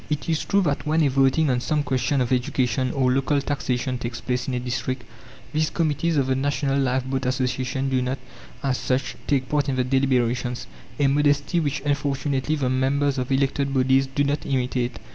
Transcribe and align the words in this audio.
It 0.09 0.27
is 0.27 0.43
true 0.45 0.61
that 0.63 0.87
when 0.87 1.03
a 1.03 1.09
voting 1.11 1.51
on 1.51 1.59
some 1.61 1.83
question 1.83 2.21
of 2.21 2.31
education 2.33 2.89
or 2.91 3.11
local 3.11 3.39
taxation 3.39 3.99
takes 3.99 4.19
place 4.19 4.47
in 4.47 4.55
a 4.55 4.59
district, 4.59 5.03
these 5.53 5.69
committees 5.69 6.17
of 6.17 6.25
the 6.25 6.35
National 6.35 6.79
Lifeboat 6.79 7.23
Association 7.27 7.87
do 7.87 8.01
not, 8.01 8.17
as 8.63 8.79
such, 8.79 9.15
take 9.27 9.47
part 9.47 9.69
in 9.69 9.75
the 9.75 9.83
deliberations 9.83 10.65
a 10.99 11.05
modesty, 11.05 11.59
which 11.59 11.83
unfortunately 11.85 12.55
the 12.55 12.67
members 12.67 13.19
of 13.19 13.31
elected 13.31 13.75
bodies 13.75 14.07
do 14.07 14.23
not 14.23 14.43
imitate. 14.43 14.97